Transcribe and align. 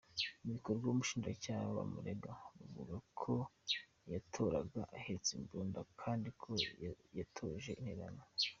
Mu 0.43 0.49
bikorwa 0.57 0.85
ubushinjacyaha 0.89 1.65
bumurega 1.75 2.31
buvuga 2.57 2.95
ko 3.19 3.33
yahoraga 4.11 4.81
ahetse 4.97 5.29
imbunda 5.39 5.79
kandi 6.01 6.27
ko 6.41 6.51
yatoje 7.17 7.71
interahamwe. 7.81 8.25